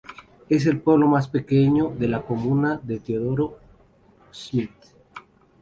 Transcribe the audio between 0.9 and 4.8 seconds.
más pequeño de la comuna de Teodoro Schmidt.